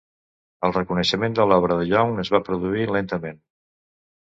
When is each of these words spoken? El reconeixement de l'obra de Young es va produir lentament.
El 0.67 0.71
reconeixement 0.77 1.35
de 1.41 1.45
l'obra 1.51 1.77
de 1.81 1.85
Young 1.91 2.15
es 2.25 2.33
va 2.37 2.41
produir 2.49 2.91
lentament. 2.99 3.41